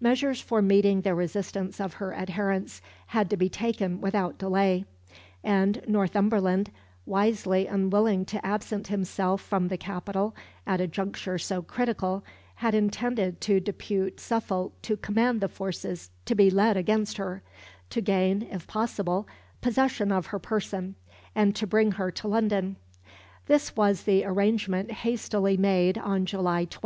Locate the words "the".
1.00-1.14, 9.68-9.78, 15.40-15.48, 24.02-24.22